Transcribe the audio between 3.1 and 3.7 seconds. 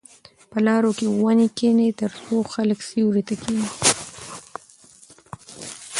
ته کښېني.